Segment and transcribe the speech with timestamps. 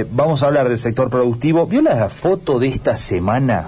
[0.00, 1.66] Eh, vamos a hablar del sector productivo.
[1.66, 3.66] ¿Vio la foto de esta semana?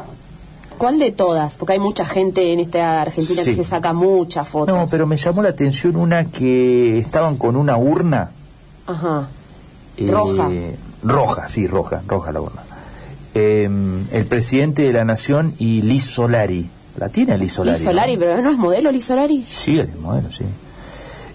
[0.78, 1.58] ¿Cuál de todas?
[1.58, 4.74] Porque hay mucha gente en esta Argentina que se saca muchas fotos.
[4.74, 8.30] No, pero me llamó la atención una que estaban con una urna.
[8.86, 9.28] Ajá.
[9.98, 10.50] eh, Roja.
[11.02, 12.62] Roja, sí, roja, roja la urna.
[13.34, 13.68] Eh,
[14.10, 16.68] el presidente de la Nación y Liz Solari.
[16.96, 17.76] ¿La tiene Liz Solari?
[17.78, 18.20] Liz Solari, no?
[18.20, 19.44] pero ¿no es modelo Liz Solari?
[19.46, 20.44] Sí, el modelo, sí.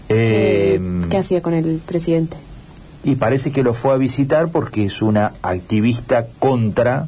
[0.08, 2.38] ¿Qué, Eh, qué hacía con el presidente?
[3.04, 7.08] Y parece que lo fue a visitar porque es una activista contra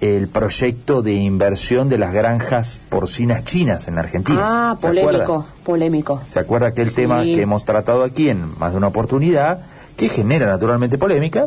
[0.00, 4.38] el proyecto de inversión de las granjas porcinas chinas en la Argentina.
[4.72, 6.20] Ah, polémico, polémico.
[6.26, 6.96] ¿Se acuerda aquel Sí.
[6.96, 9.60] tema que hemos tratado aquí en más de una oportunidad,
[9.96, 11.46] que genera naturalmente polémica?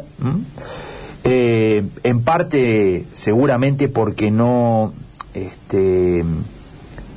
[1.23, 4.93] Eh, en parte, seguramente porque no,
[5.35, 6.23] este,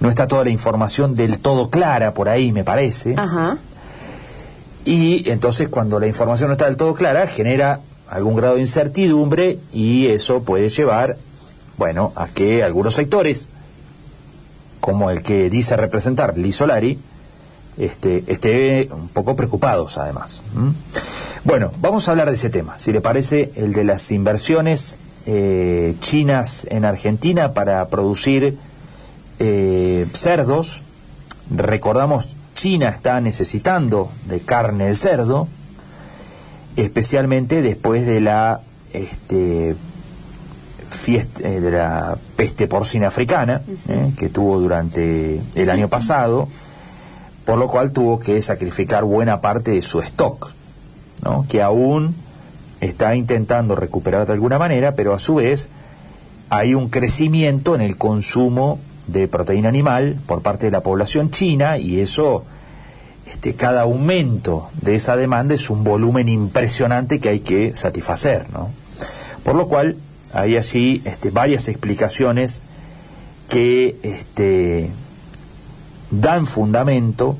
[0.00, 3.14] no está toda la información del todo clara por ahí, me parece.
[3.16, 3.56] Ajá.
[4.84, 9.58] Y entonces cuando la información no está del todo clara, genera algún grado de incertidumbre
[9.72, 11.16] y eso puede llevar,
[11.78, 13.48] bueno, a que algunos sectores,
[14.80, 16.98] como el que dice representar Liz Solari,
[17.78, 20.42] este, esté un poco preocupados además.
[21.44, 25.94] Bueno, vamos a hablar de ese tema, si le parece, el de las inversiones eh,
[26.00, 28.58] chinas en Argentina para producir
[29.38, 30.82] eh, cerdos.
[31.50, 35.48] Recordamos, China está necesitando de carne de cerdo,
[36.76, 38.60] especialmente después de la
[38.92, 39.74] este,
[40.88, 46.48] fiesta, eh, de la peste porcina africana eh, que tuvo durante el año pasado,
[47.44, 50.52] por lo cual tuvo que sacrificar buena parte de su stock,
[51.24, 51.46] ¿no?
[51.48, 52.14] que aún
[52.80, 55.68] está intentando recuperar de alguna manera, pero a su vez
[56.50, 61.78] hay un crecimiento en el consumo de proteína animal por parte de la población china
[61.78, 62.44] y eso
[63.26, 68.70] este, cada aumento de esa demanda es un volumen impresionante que hay que satisfacer, ¿no?
[69.42, 69.96] Por lo cual
[70.32, 72.64] hay así este, varias explicaciones
[73.48, 74.90] que este,
[76.10, 77.36] dan fundamento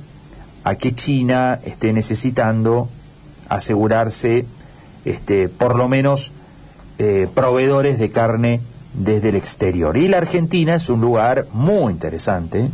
[0.65, 2.89] a que China esté necesitando
[3.49, 4.47] asegurarse
[5.05, 6.33] este, por lo menos
[6.99, 8.61] eh, proveedores de carne
[8.95, 9.97] desde el exterior.
[9.97, 12.69] Y la Argentina es un lugar muy interesante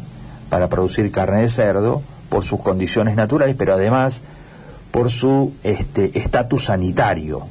[0.49, 4.23] para producir carne de cerdo por sus condiciones naturales, pero además
[4.91, 7.43] por su este, estatus sanitario,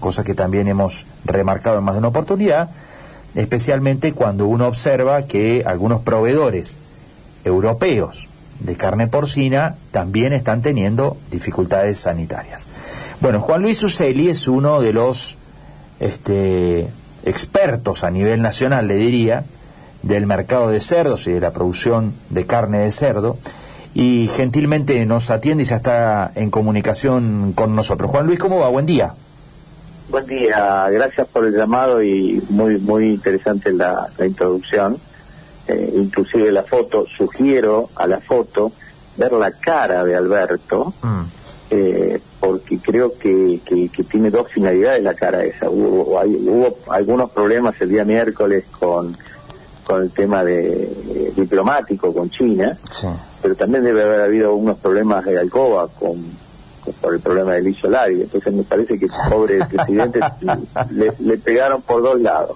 [0.00, 2.70] cosa que también hemos remarcado en más de una oportunidad,
[3.34, 6.80] especialmente cuando uno observa que algunos proveedores
[7.44, 8.28] europeos
[8.60, 12.68] de carne porcina también están teniendo dificultades sanitarias.
[13.20, 15.36] Bueno, Juan Luis Uceli es uno de los
[16.00, 16.88] este,
[17.24, 19.44] expertos a nivel nacional, le diría,
[20.02, 23.36] del mercado de cerdos y de la producción de carne de cerdo,
[23.94, 28.10] y gentilmente nos atiende y ya está en comunicación con nosotros.
[28.10, 28.68] Juan Luis, ¿cómo va?
[28.68, 29.14] Buen día.
[30.10, 34.96] Buen día, gracias por el llamado y muy muy interesante la, la introducción.
[35.66, 38.72] Eh, inclusive la foto, sugiero a la foto
[39.18, 40.94] ver la cara de Alberto,
[41.70, 45.68] eh, porque creo que, que, que tiene dos finalidades la cara esa.
[45.68, 49.16] Hubo, hay- hubo algunos problemas el día miércoles con,
[49.84, 53.06] con el tema de, eh, diplomático con China, Sí.
[53.42, 56.22] pero también debe haber habido unos problemas de Alcoba con,
[56.84, 58.22] con- por el problema del Solari.
[58.22, 60.20] Entonces me parece que el pobre presidente
[60.90, 62.52] le, le pegaron por dos lados.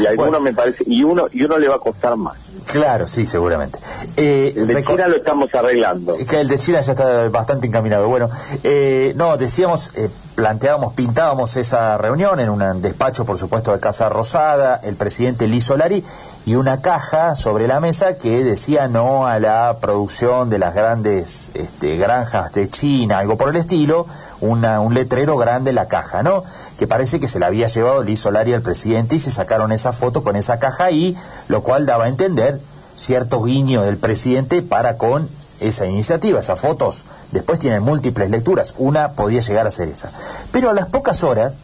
[0.00, 0.40] Y alguno Bueno.
[0.40, 2.36] me parece, y uno, y uno le va a costar más.
[2.64, 3.78] Claro, sí, seguramente.
[4.16, 6.14] Eh, El de China lo estamos arreglando.
[6.16, 8.08] Es que el de China ya está bastante encaminado.
[8.08, 8.30] Bueno,
[8.64, 14.08] eh, no, decíamos, eh, planteábamos, pintábamos esa reunión en un despacho, por supuesto, de Casa
[14.08, 16.04] Rosada, el presidente Liz Solari,
[16.44, 21.50] y una caja sobre la mesa que decía no a la producción de las grandes
[21.54, 24.06] este, granjas de China, algo por el estilo,
[24.40, 26.44] una, un letrero grande la caja, ¿no?
[26.78, 29.92] Que parece que se la había llevado Liz Solari al presidente y se sacaron esa
[29.92, 31.16] foto con esa caja ahí,
[31.48, 32.60] lo cual daba a entender
[32.96, 35.28] cierto guiño del presidente para con
[35.60, 36.40] esa iniciativa.
[36.40, 38.74] Esas fotos después tienen múltiples lecturas.
[38.78, 40.10] Una podía llegar a ser esa.
[40.52, 41.58] Pero a las pocas horas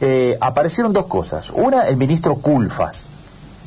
[0.00, 1.50] eh, aparecieron dos cosas.
[1.50, 3.10] Una, el ministro Culfas,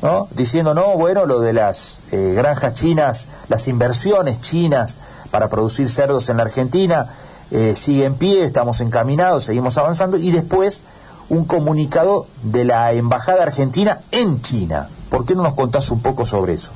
[0.02, 0.28] ¿no?
[0.32, 4.98] diciendo, no, bueno, lo de las eh, granjas chinas, las inversiones chinas
[5.30, 7.08] para producir cerdos en la Argentina,
[7.50, 10.16] eh, sigue en pie, estamos encaminados, seguimos avanzando.
[10.16, 10.84] Y después,
[11.28, 14.88] un comunicado de la Embajada Argentina en China.
[15.10, 16.72] ¿Por qué no nos contás un poco sobre eso?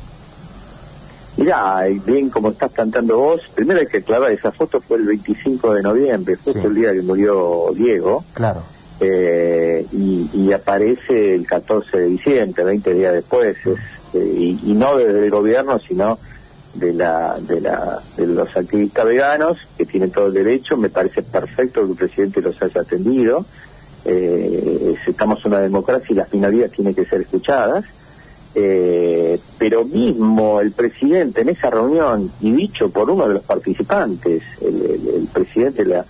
[1.36, 5.04] Mirá, y bien como estás cantando vos, primero hay que aclarar, esa foto fue el
[5.06, 6.66] 25 de noviembre, justo Sí.
[6.66, 8.60] el día que murió Diego, Claro.
[9.00, 13.78] eh, y, y aparece el 14 de diciembre, 20 días después, es,
[14.14, 16.18] eh, y, y no desde el gobierno, sino
[16.74, 20.76] de la, de la de los activistas veganos que tienen todo el derecho.
[20.76, 23.44] Me parece perfecto que el presidente los haya atendido.
[24.04, 27.84] Eh, estamos en una democracia y las minorías tienen que ser escuchadas.
[28.56, 34.44] Eh, pero mismo el presidente en esa reunión y dicho por uno de los participantes
[34.60, 36.04] el, presidente de la,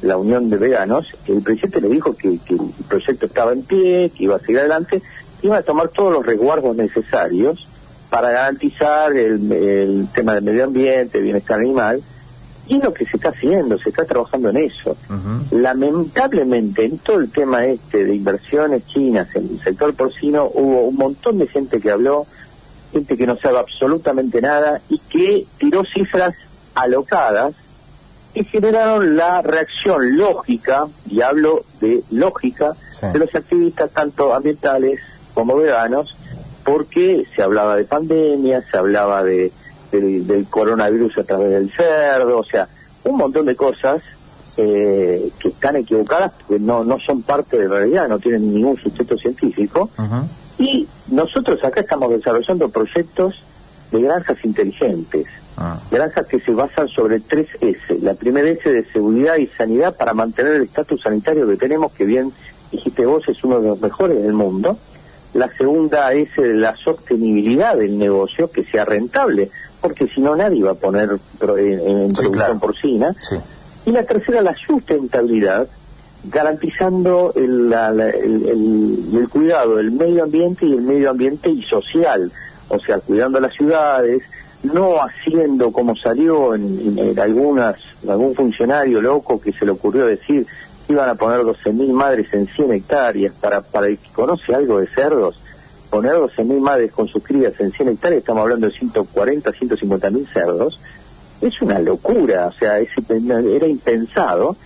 [0.00, 4.10] la Unión de Veganos el presidente le dijo que, que el proyecto estaba en pie
[4.16, 5.02] que iba a seguir adelante
[5.42, 7.68] iba a tomar todos los resguardos necesarios
[8.10, 12.02] para garantizar el, tema del medio ambiente, bienestar animal,
[12.66, 14.96] y es lo que se está haciendo, se está trabajando en eso.
[15.50, 20.96] Lamentablemente, en todo el tema este de inversiones chinas en el sector porcino, hubo un
[20.96, 22.26] montón de gente que habló,
[22.92, 26.34] gente que no sabe absolutamente nada y que tiró cifras
[26.74, 27.54] alocadas
[28.34, 32.72] que generaron la reacción lógica, y hablo de lógica,
[33.12, 35.00] de los activistas tanto ambientales
[35.34, 36.16] como veganos,
[36.70, 39.50] porque se hablaba de pandemia, se hablaba de,
[39.90, 42.68] del coronavirus a través del cerdo, o sea,
[43.02, 44.00] un montón de cosas
[44.56, 48.76] eh, que están equivocadas, que no, no son parte de la realidad, no tienen ningún
[48.76, 49.90] sustento científico.
[50.58, 53.42] Y nosotros acá estamos desarrollando proyectos
[53.90, 55.26] de granjas inteligentes,
[55.56, 55.76] ah.
[55.90, 57.98] granjas que se basan sobre tres S.
[58.00, 62.04] La primera S de seguridad y sanidad para mantener el estatus sanitario que tenemos, que
[62.04, 62.30] bien
[62.70, 64.78] dijiste vos, es uno de los mejores del mundo
[65.34, 69.50] la segunda es la sostenibilidad del negocio, que sea rentable,
[69.80, 71.10] porque si no nadie va a poner
[71.40, 73.14] en, producción porcina.
[73.86, 75.68] Y la tercera, la sustentabilidad,
[76.24, 82.30] garantizando el, el, cuidado del medio ambiente y el medio ambiente y social,
[82.68, 84.22] o sea, cuidando las ciudades,
[84.62, 87.76] no haciendo como salió en, en algunas
[88.08, 90.46] algún funcionario loco que se le ocurrió decir
[90.90, 94.86] iban a poner 12.000 madres en 100 hectáreas, para, para el que conoce algo de
[94.86, 95.40] cerdos,
[95.88, 100.80] poner 12.000 madres con sus crías en 100 hectáreas, estamos hablando de 140, 150.000 cerdos,
[101.40, 104.56] es una locura, o sea, era impensado.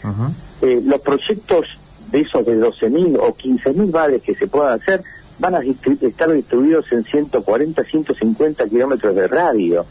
[0.61, 1.79] Eh, los proyectos
[2.11, 5.03] de esos de 12.000 o 15.000 madres que se puedan hacer
[5.39, 9.85] van a estar distribuidos en 140, 150 kilómetros de radio.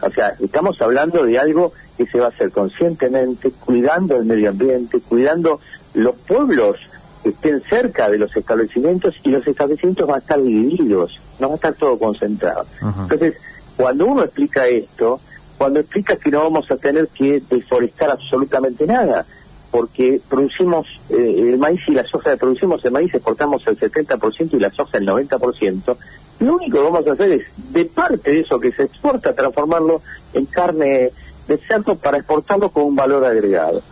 [0.00, 4.50] O sea, estamos hablando de algo que se va a hacer conscientemente, cuidando el medio
[4.50, 5.60] ambiente, cuidando
[5.94, 6.78] los pueblos
[7.22, 11.54] que estén cerca de los establecimientos y los establecimientos van a estar divididos, no va
[11.54, 12.66] a estar todo concentrado.
[12.80, 13.36] Entonces,
[13.76, 15.20] cuando uno explica esto,
[15.56, 19.24] cuando explica que no vamos a tener que deforestar absolutamente nada,
[19.70, 24.58] porque producimos eh, el maíz y la soja, producimos el maíz, exportamos el 70% y
[24.60, 25.96] la soja el 90%,
[26.40, 30.02] lo único que vamos a hacer es, de parte de eso que se exporta, transformarlo
[30.32, 31.10] en carne
[31.48, 33.82] de cerdo para exportarlo con un valor agregado.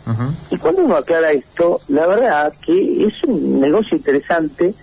[0.50, 4.74] Y cuando uno aclara esto, la verdad que es un negocio interesante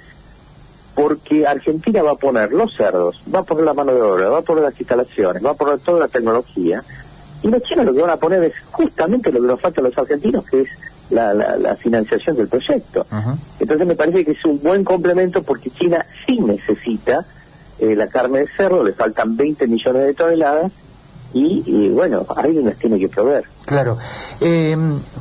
[0.93, 4.39] porque Argentina va a poner los cerdos, va a poner la mano de obra, va
[4.39, 6.83] a poner las instalaciones, va a poner toda la tecnología.
[7.41, 9.85] Y los chinos lo que van a poner es justamente lo que nos falta a
[9.85, 10.69] los argentinos, que es
[11.09, 13.05] la, la, financiación del proyecto.
[13.59, 17.25] Entonces me parece que es un buen complemento porque China sí necesita
[17.79, 20.71] eh, la carne de cerdo, le faltan 20 millones de toneladas
[21.33, 23.43] y, bueno, alguien las tiene que proveer.
[23.65, 23.97] Claro.
[24.41, 24.75] Eh,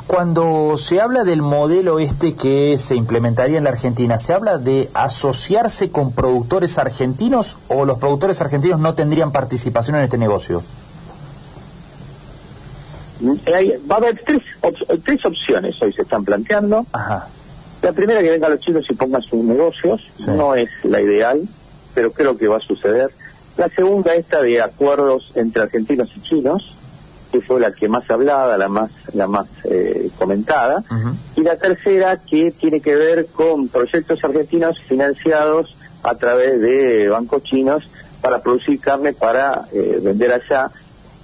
[0.06, 4.88] cuando se habla del modelo este que se implementaría en la Argentina, ¿se habla de
[4.94, 10.62] asociarse con productores argentinos o los productores argentinos no tendrían participación en este negocio?
[13.20, 14.42] va a haber tres,
[15.04, 16.86] tres opciones hoy se están planteando.
[17.82, 21.40] La primera que vengan los chinos y pongan sus negocios, no es la ideal,
[21.94, 23.10] pero creo que va a suceder.
[23.58, 26.76] La segunda, esta de acuerdos entre argentinos y chinos,
[27.32, 30.84] que fue la que más hablada, la más, la más eh, comentada.
[31.34, 37.42] Y la tercera, que tiene que ver con proyectos argentinos financiados a través de bancos
[37.42, 40.70] chinos para producir carne para eh, vender allá.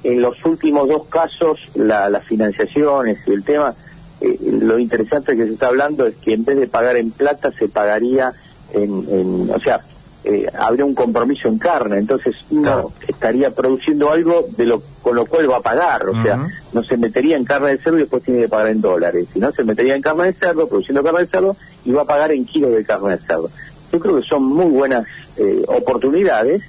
[0.02, 3.74] En los últimos dos casos, la, las financiaciones y el tema,
[4.20, 7.52] eh, lo interesante que se está hablando es que en vez de pagar en plata,
[7.52, 8.32] se pagaría
[8.72, 9.80] en, en o sea,
[10.26, 15.26] eh, habría un compromiso en carne, entonces uno estaría produciendo algo de lo con lo
[15.26, 18.22] cual va a pagar, o sea, no se metería en carne de cerdo y después
[18.22, 21.26] tiene que pagar en dólares, sino se metería en carne de cerdo, produciendo carne de
[21.26, 23.50] cerdo y va a pagar en kilos de carne de cerdo.
[23.92, 26.62] Yo creo que son muy buenas eh, oportunidades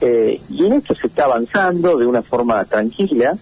[0.00, 3.36] eh, y en esto se está avanzando de una forma tranquila.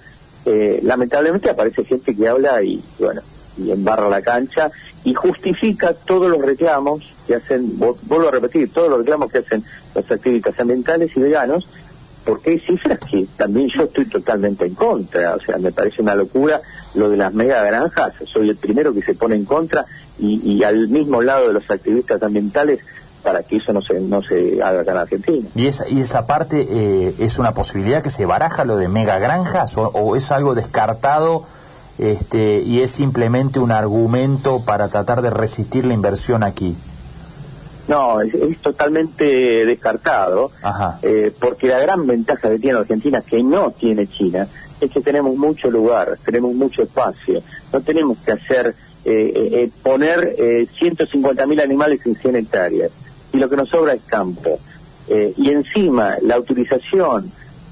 [0.83, 3.23] lamentablemente aparece gente que habla y bueno
[3.57, 4.73] y embarra la cancha
[5.05, 9.63] y justifica todos los reclamos que hacen, vuelvo a repetir, todos los reclamos que hacen
[9.95, 11.69] los activistas ambientales y veganos,
[12.25, 16.15] porque hay cifras que también yo estoy totalmente en contra, o sea, me parece una
[16.15, 16.61] locura
[16.95, 19.85] lo de las mega granjas, soy el primero que se pone en contra
[20.19, 22.81] y, al mismo lado de los activistas ambientales
[23.25, 25.49] para que eso no se, no se haga acá en Argentina.
[25.55, 29.19] ¿Y esa, y esa parte eh, es una posibilidad que se baraja lo de mega
[29.19, 31.45] granjas o, o es algo descartado
[31.99, 36.77] este, y es simplemente un argumento para tratar de resistir la inversión aquí?
[37.89, 40.99] No, es, es totalmente descartado, Ajá.
[41.03, 44.47] eh, porque la gran ventaja que tiene Argentina, que no tiene China,
[44.81, 48.75] es que tenemos mucho lugar, tenemos mucho espacio, no tenemos que hacer,
[49.05, 49.33] eh,
[49.65, 52.91] eh, poner eh, 150.000 animales en 100 hectáreas,
[53.33, 54.59] y lo que nos sobra es campo.
[55.09, 57.31] Eh, y encima, la utilización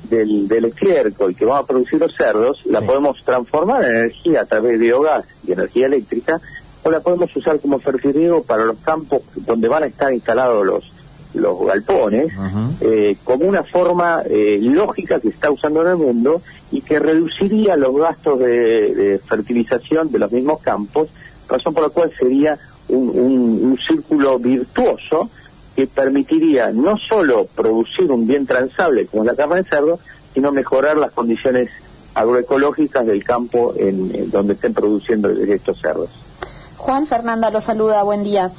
[0.09, 4.47] del, del estiércol que vamos a producir los cerdos, la podemos transformar en energía a
[4.47, 6.40] través de biogás y energía eléctrica,
[6.83, 10.93] o la podemos usar como fertilizo para los campos donde van a estar instalados los,
[11.35, 12.75] los galpones, Ujú.
[12.81, 17.77] eh, como una forma eh, lógica que está usando en el mundo y que reduciría
[17.77, 21.09] los gastos de, de fertilización de los mismos campos,
[21.49, 22.59] razón por la cual sería
[22.89, 25.29] un, un- un círculo virtuoso
[25.77, 29.99] que permitiría no solo producir un bien transable como la carne de cerdo,
[30.35, 31.71] sino mejorar las condiciones
[32.15, 36.11] agroecológicas del campo en, en donde estén produciendo estos cerdos.
[36.81, 38.51] Juan Fernanda lo saluda, buen día.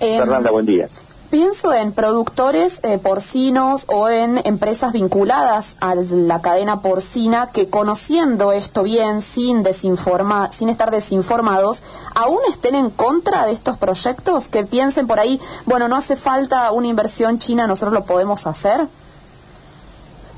[0.00, 0.88] Em, Fernanda, buen día.
[1.30, 8.50] Pienso en productores eh, porcinos o en empresas vinculadas a la cadena porcina que conociendo
[8.50, 11.84] esto bien, sin desinforma, sin estar desinformados,
[12.16, 16.72] aún estén en contra de estos proyectos, que piensen por ahí, bueno, no hace falta
[16.72, 18.88] una inversión china, nosotros lo podemos hacer.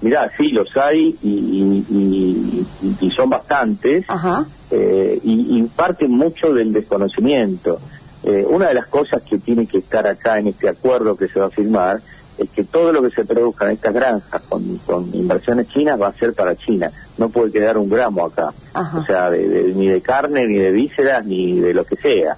[0.02, 4.04] Mirá, sí, los hay y, y- y- y- y son bastantes.
[4.08, 4.44] Ajá.
[4.70, 7.78] eh, y, y parte mucho del desconocimiento.
[8.24, 11.38] Eh, una de las cosas que tiene que estar acá en este acuerdo que se
[11.40, 12.00] va a firmar
[12.38, 16.08] es que todo lo que se produzca en estas granjas con, con inversiones chinas va
[16.08, 16.90] a ser para China.
[17.18, 18.52] No puede quedar un gramo acá.
[18.72, 18.98] Ajá.
[18.98, 22.36] O sea, de- de- ni de carne, ni de vísceras, ni de lo que sea.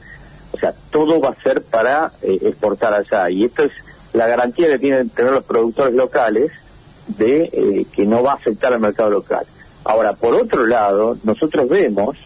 [0.52, 3.30] O sea, todo va a ser para eh, exportar allá.
[3.30, 3.72] Y esto es
[4.12, 6.50] la garantía que tienen que tener los productores locales
[7.08, 9.44] de eh, que no va a afectar al mercado local.
[9.84, 12.16] Ahora, por otro lado, nosotros vemos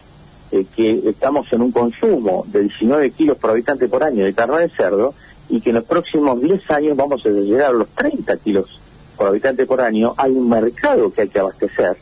[0.50, 4.58] eh, que estamos en un consumo de 19 kilos por habitante por año de carne
[4.58, 5.14] de cerdo
[5.48, 8.80] y que en los próximos 10 años vamos a llegar a los 30 kilos
[9.16, 10.14] por habitante por año.
[10.16, 11.96] Hay un mercado que hay que abastecer.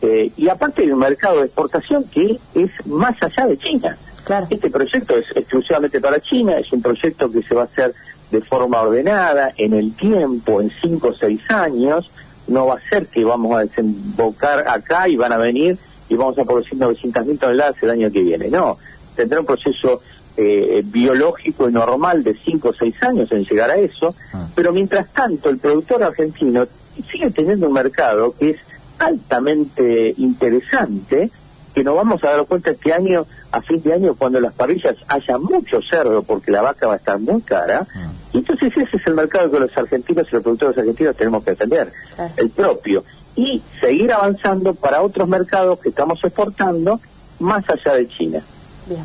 [0.00, 3.96] Eh, y aparte hay un mercado de exportación que es más allá de China.
[4.24, 4.46] Claro.
[4.50, 7.94] Este proyecto es exclusivamente para China, es un proyecto que se va a hacer
[8.30, 12.10] de forma ordenada, en el tiempo, en cinco o seis años.
[12.46, 15.76] No va a ser que vamos a desembocar acá y van a venir
[16.08, 18.48] y vamos a producir 900.000 toneladas el año que viene.
[18.48, 18.78] No,
[19.14, 20.00] tendrá un proceso
[20.36, 24.14] eh, biológico y normal de cinco o seis años en llegar a eso,
[24.54, 26.64] pero mientras tanto el productor argentino
[27.10, 28.58] sigue teniendo un mercado que es
[28.98, 31.30] altamente interesante,
[31.74, 34.96] que nos vamos a dar cuenta este año, a fin de año, cuando las parrillas
[35.08, 39.06] haya mucho cerdo, porque la vaca va a estar muy cara, y entonces ese es
[39.06, 42.32] el mercado que los argentinos y los productores argentinos tenemos que atender, Claro.
[42.36, 43.04] el propio,
[43.36, 47.00] y seguir avanzando para otros mercados que estamos exportando
[47.38, 48.40] más allá de China.
[48.86, 49.04] Bien.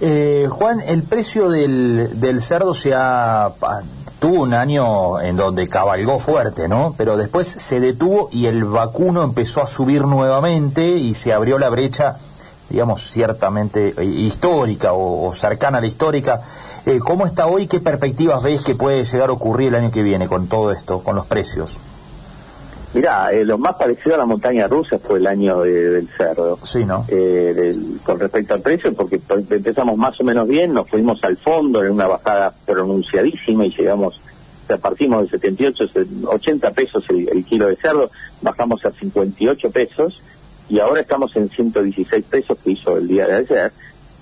[0.00, 3.50] Eh, Juan, el precio del, del cerdo se ha
[4.18, 6.94] tuvo un año en donde cabalgó fuerte, ¿no?
[6.98, 11.70] Pero después se detuvo y el vacuno empezó a subir nuevamente y se abrió la
[11.70, 12.16] brecha,
[12.68, 16.42] digamos, ciertamente eh, histórica o, o cercana a la histórica.
[16.86, 17.66] Eh, ¿Cómo está hoy?
[17.66, 21.00] ¿Qué perspectivas veis que puede llegar a ocurrir el año que viene con todo esto,
[21.00, 21.78] con los precios?
[22.94, 26.58] Mirá, eh, lo más parecido a la montaña rusa fue el año de- del cerdo.
[26.62, 27.04] Sí, ¿no?
[27.08, 29.20] eh, del- con respecto al precio, porque
[29.50, 34.20] empezamos más o menos bien, nos fuimos al fondo en una bajada pronunciadísima y llegamos,
[34.80, 38.10] partimos de 78, se- 80 pesos el, el kilo de cerdo,
[38.42, 40.20] bajamos a 58 pesos
[40.68, 43.72] y ahora estamos en 116 pesos que hizo el día de ayer,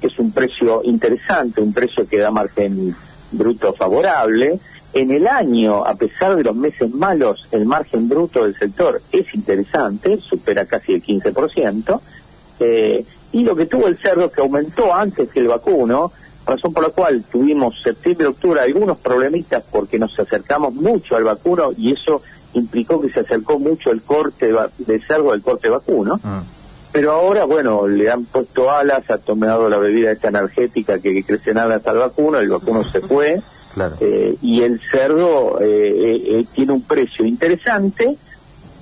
[0.06, 2.94] es un precio interesante, un precio que da margen
[3.32, 4.58] bruto favorable.
[4.92, 9.34] En el año, a pesar de los meses malos, el margen bruto del sector es
[9.34, 12.00] interesante, supera casi el 15%.
[12.60, 16.10] Eh, y lo que tuvo el cerdo que aumentó antes que el vacuno,
[16.46, 21.70] razón por la cual tuvimos septiembre, octubre algunos problemitas porque nos acercamos mucho al vacuno
[21.76, 22.22] y eso
[22.54, 26.18] implicó que se acercó mucho el corte de, cerdo del corte vacuno.
[26.22, 26.57] Mm.
[26.92, 31.24] Pero ahora, bueno, le han puesto alas, ha tomado la bebida esta energética que, que
[31.24, 33.38] crece en alas al vacuno, el vacuno se fue.
[33.74, 33.96] Claro.
[34.00, 38.16] Eh, y el cerdo eh, eh, eh, tiene un precio interesante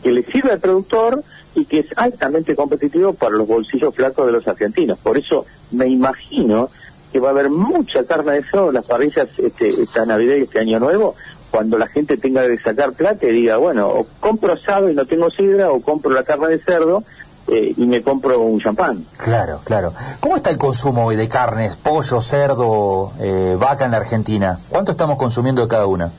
[0.03, 1.23] que le sirve al productor
[1.57, 4.99] y que es altamente competitivo para los bolsillos flacos de los argentinos.
[4.99, 6.71] Por eso me imagino
[7.13, 10.43] que va a haber mucha carne de cerdo en las parrillas este, esta Navidad y
[10.43, 11.15] este Año Nuevo,
[11.51, 15.05] cuando la gente tenga que sacar plata y diga, bueno, o compro asado y no
[15.05, 17.03] tengo sidra, o compro la carne de cerdo
[17.49, 19.05] eh, y me compro un champán.
[19.17, 19.93] Claro, claro.
[20.21, 24.59] ¿Cómo está el consumo hoy de carnes, pollo, cerdo, eh, vaca en la Argentina?
[24.69, 26.11] ¿Cuánto estamos consumiendo de cada una?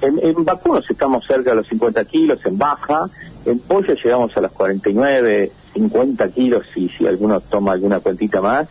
[0.00, 3.08] En, en vacunos estamos cerca de los 50 kilos, en baja.
[3.44, 8.68] En pollo llegamos a los 49, 50 kilos y si alguno toma alguna cuentita más.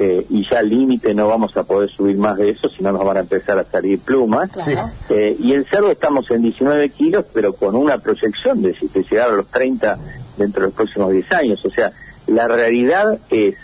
[0.00, 2.92] Eh, y ya al límite no vamos a poder subir más de eso, si no
[2.92, 4.48] nos van a empezar a salir plumas.
[4.50, 4.88] Claro.
[5.10, 9.30] Eh, y en cerdo estamos en 19 kilos, pero con una proyección de, de llegar
[9.30, 9.98] a los 30
[10.38, 11.64] dentro de los próximos 10 años.
[11.64, 11.92] O sea,
[12.26, 13.56] la realidad es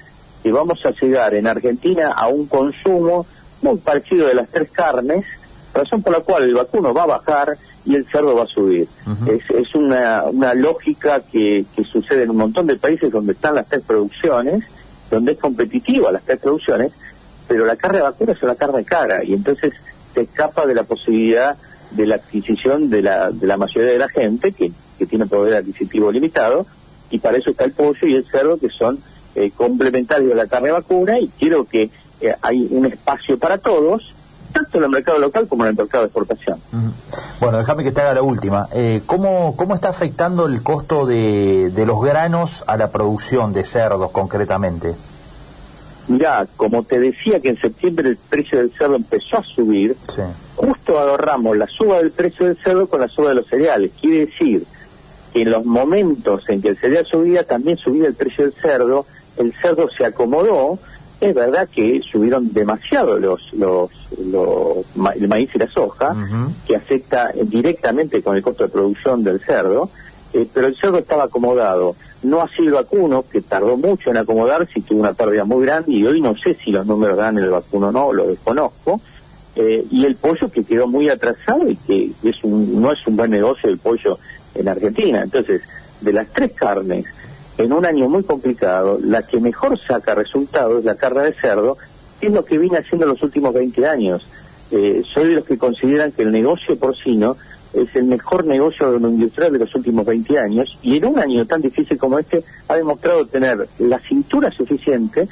[0.43, 3.27] que vamos a llegar en Argentina a un consumo
[3.63, 5.25] muy parecido de las tres carnes,
[5.73, 8.87] razón por la cual el vacuno va a bajar y el cerdo va a subir.
[9.27, 13.55] Es, es una, una lógica que, que sucede en un montón de países donde están
[13.55, 14.65] las tres producciones,
[15.11, 16.93] donde es competitiva las tres producciones,
[17.49, 19.73] pero la carne de vacuno es una carne cara y entonces
[20.15, 21.57] se escapa de la posibilidad
[21.91, 25.55] de la adquisición de la, de la mayoría de la gente que, que tiene poder
[25.55, 26.67] adquisitivo limitado
[27.11, 28.99] y para eso está el pollo y el cerdo que son
[29.35, 34.15] eh, complementarios de la carne vacuna y quiero que eh, hay un espacio para todos,
[34.53, 36.61] tanto en el mercado local como en el mercado de exportación.
[37.41, 38.69] Bueno, déjame que te haga la última.
[38.73, 43.65] Eh, ¿cómo, ¿Cómo está afectando el costo de, de los granos a la producción de
[43.65, 44.95] cerdos concretamente?
[46.07, 50.21] Mirá, como te decía que en septiembre el precio del cerdo empezó a subir, Sí.
[50.55, 53.91] justo agarramos la suba del precio del cerdo con la suba de los cereales.
[54.01, 54.65] Quiere decir
[55.35, 59.53] en los momentos en que el cereal subía, también subía el precio del cerdo, el
[59.61, 60.79] cerdo se acomodó,
[61.21, 63.91] es verdad que subieron demasiado los, los,
[64.25, 66.15] los ma- el maíz y la soja,
[66.67, 69.91] que afecta directamente con el costo de producción del cerdo,
[70.33, 71.97] eh, pero el cerdo estaba acomodado.
[72.23, 75.93] No así el vacuno, que tardó mucho en acomodarse y tuvo una pérdida muy grande,
[75.93, 79.01] y hoy no sé si los números dan el vacuno o no, lo desconozco.
[79.57, 83.17] Eh, y el pollo que quedó muy atrasado y que es un, no es un
[83.17, 84.19] buen negocio el pollo
[84.55, 85.23] en Argentina.
[85.23, 85.63] Entonces,
[86.01, 87.07] de las tres carnes,
[87.59, 91.77] en un año muy complicado, la que mejor saca resultados es la carne de cerdo,
[92.21, 94.27] que es lo que vine haciendo los últimos 20 años.
[94.71, 97.37] Eh, soy de los que consideran que el negocio porcino
[97.75, 101.61] es el mejor negocio agroindustrial de los últimos 20 años y en un año tan
[101.61, 105.29] difícil como este ha demostrado tener la cintura suficiente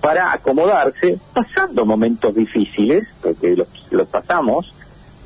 [0.00, 4.74] para acomodarse, pasando momentos difíciles, porque los, los pasamos,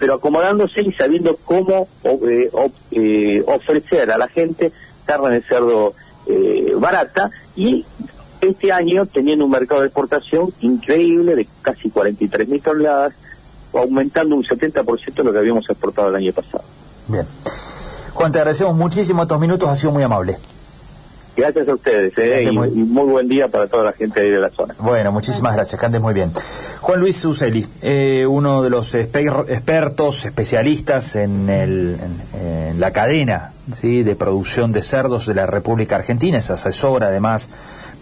[0.02, 2.50] pero acomodándose y sabiendo cómo eh,
[2.90, 4.72] eh, ofrecer a la gente
[5.04, 5.94] carne de cerdo
[6.26, 7.86] eh, barata y
[8.40, 13.14] este año teniendo un mercado de exportación increíble de casi 43 mil toneladas,
[13.72, 16.64] aumentando un 70% de lo que habíamos exportado el año pasado.
[17.06, 17.24] Bien.
[18.12, 20.36] Juan, te agradecemos muchísimo estos minutos, ha sido muy amable.
[21.34, 24.28] Gracias a ustedes eh, y, muy- y muy buen día para toda la gente ahí
[24.30, 24.74] de la zona.
[24.78, 26.30] Bueno, muchísimas gracias, que andes muy bien.
[26.82, 31.96] Juan Luis Suseli, eh, uno de los expertos, especialistas en, el,
[32.34, 34.02] en, en la cadena ¿sí?
[34.02, 37.48] de producción de cerdos de la República Argentina, es asesor además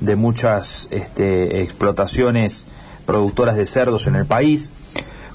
[0.00, 2.66] de muchas este, explotaciones
[3.06, 4.72] productoras de cerdos en el país.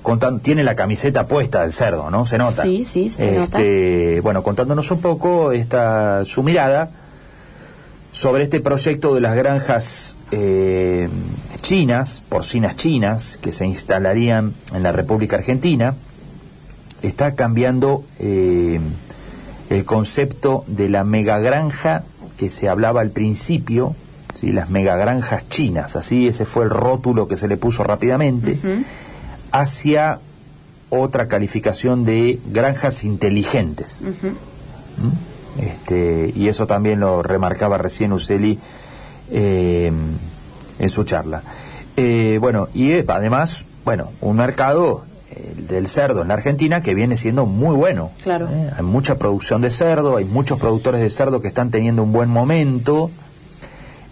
[0.04, 2.26] Contan- tiene la camiseta puesta del cerdo, ¿no?
[2.26, 2.64] Se nota.
[2.64, 3.58] Sí, sí, se nota.
[3.60, 6.90] Este, Bueno, contándonos un poco esta, su mirada
[8.16, 11.10] sobre este proyecto de las granjas eh,
[11.62, 15.96] chinas, porcinas chinas, que se instalarían en la República Argentina,
[17.02, 18.80] está cambiando eh,
[19.70, 22.04] el concepto de la megagranja
[22.38, 23.98] que se hablaba al principio,
[24.34, 24.54] ¿sí?
[24.54, 28.58] las megagranjas chinas, así ese fue el rótulo que se le puso rápidamente,
[29.52, 30.22] hacia
[30.90, 34.04] otra calificación de granjas inteligentes.
[34.04, 35.35] ¿Mm?
[35.60, 38.60] Este, y eso también lo remarcaba recién Useli
[39.32, 39.92] eh,
[40.80, 41.44] en su charla.
[41.96, 45.04] Eh, bueno, y además, bueno, un mercado
[45.68, 48.12] del cerdo en la Argentina que viene siendo muy bueno.
[48.24, 48.48] Claro.
[48.50, 48.72] ¿eh?
[48.78, 52.30] Hay mucha producción de cerdo, hay muchos productores de cerdo que están teniendo un buen
[52.30, 53.10] momento,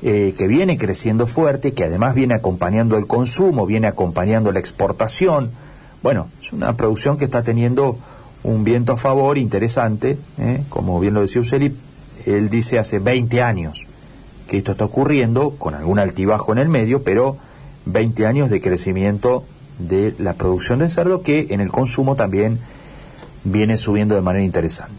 [0.02, 5.52] eh, que viene creciendo fuerte, que además viene acompañando el consumo, viene acompañando la exportación.
[6.02, 7.98] Bueno, es una producción que está teniendo
[8.44, 10.64] un viento a favor interesante, ¿eh?
[10.70, 11.76] como bien lo decía Useli,
[12.26, 13.88] él dice hace 20 años
[14.48, 17.38] que esto está ocurriendo, con algún altibajo en el medio, pero
[17.86, 19.46] 20 años de crecimiento
[19.80, 22.60] de la producción de cerdo que en el consumo también
[23.44, 24.94] viene subiendo de manera interesante.